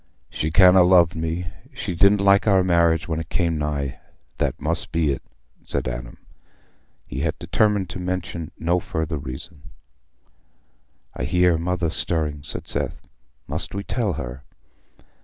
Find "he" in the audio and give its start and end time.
7.07-7.19